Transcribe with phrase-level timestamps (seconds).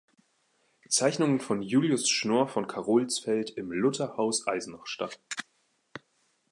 [0.89, 5.19] Zeichnungen von Julius Schnorr von Carolsfeld“ im Lutherhaus Eisenach statt.